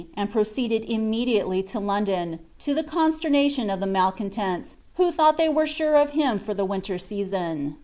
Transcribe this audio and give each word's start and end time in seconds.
ami 0.17 0.25
proceeded 0.31 0.83
inimediaiely 0.83 1.61
to 1.61 1.79
London, 1.79 2.39
to 2.57 2.73
Iw 2.73 2.81
emuiemation 2.85 3.71
of 3.71 3.79
the 3.79 3.85
luaj 3.85 4.17
contents, 4.17 4.73
who 4.95 5.11
thought 5.11 5.37
they 5.37 5.47
were 5.47 5.67
sure 5.67 5.95
of 5.95 6.17
Um 6.19 6.39
for 6.39 6.53
Ihe 6.59 6.67
winter 6.67 6.97
season. 6.97 7.75